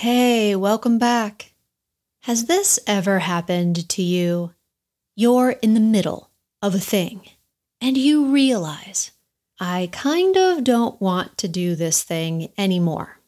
[0.00, 1.54] Hey, welcome back.
[2.20, 4.54] Has this ever happened to you?
[5.16, 6.30] You're in the middle
[6.62, 7.22] of a thing
[7.80, 9.10] and you realize,
[9.58, 13.18] I kind of don't want to do this thing anymore.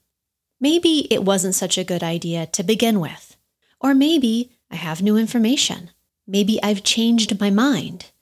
[0.60, 3.37] Maybe it wasn't such a good idea to begin with.
[3.80, 5.90] Or maybe I have new information.
[6.24, 8.12] Maybe I've changed my mind.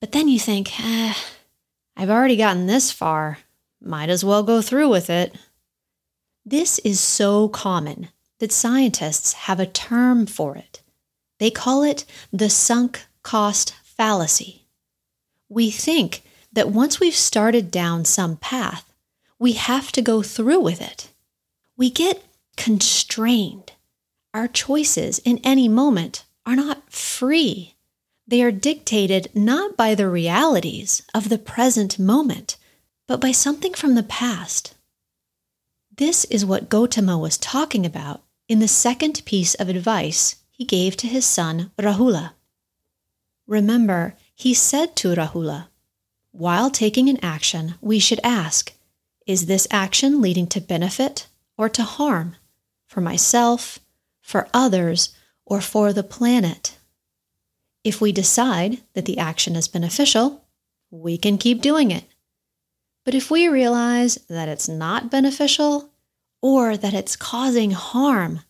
[0.00, 1.14] But then you think, eh,
[1.96, 3.38] I've already gotten this far.
[3.80, 5.36] Might as well go through with it.
[6.48, 10.80] This is so common that scientists have a term for it.
[11.40, 14.68] They call it the sunk cost fallacy.
[15.48, 16.22] We think
[16.52, 18.92] that once we've started down some path,
[19.40, 21.08] we have to go through with it.
[21.76, 22.22] We get
[22.56, 23.72] constrained.
[24.32, 27.74] Our choices in any moment are not free.
[28.28, 32.56] They are dictated not by the realities of the present moment,
[33.08, 34.75] but by something from the past.
[35.96, 40.94] This is what Gotama was talking about in the second piece of advice he gave
[40.98, 42.32] to his son Rahula.
[43.46, 45.68] Remember, he said to Rahula,
[46.32, 48.74] While taking an action, we should ask,
[49.26, 52.36] Is this action leading to benefit or to harm
[52.86, 53.78] for myself,
[54.20, 55.14] for others,
[55.46, 56.76] or for the planet?
[57.84, 60.44] If we decide that the action is beneficial,
[60.90, 62.04] we can keep doing it.
[63.06, 65.90] But if we realize that it's not beneficial
[66.42, 68.40] or that it's causing harm,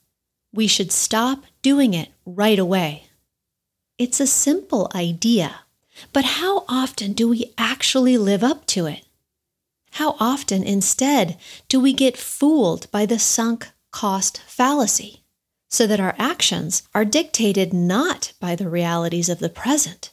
[0.50, 3.04] we should stop doing it right away.
[3.98, 5.56] It's a simple idea,
[6.10, 9.04] but how often do we actually live up to it?
[9.90, 11.36] How often, instead,
[11.68, 15.22] do we get fooled by the sunk cost fallacy
[15.68, 20.12] so that our actions are dictated not by the realities of the present,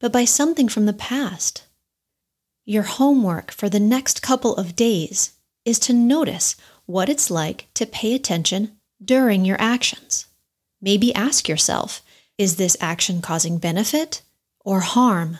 [0.00, 1.64] but by something from the past?
[2.64, 5.32] Your homework for the next couple of days
[5.64, 10.26] is to notice what it's like to pay attention during your actions.
[10.80, 12.02] Maybe ask yourself
[12.38, 14.22] is this action causing benefit
[14.64, 15.38] or harm?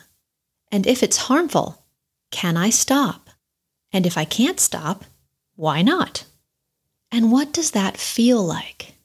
[0.71, 1.83] And if it's harmful,
[2.31, 3.29] can I stop?
[3.91, 5.05] And if I can't stop,
[5.55, 6.25] why not?
[7.11, 8.95] And what does that feel like?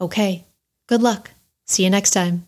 [0.00, 0.44] Okay,
[0.86, 1.30] good luck.
[1.66, 2.47] See you next time.